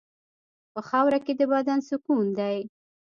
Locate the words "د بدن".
1.39-1.79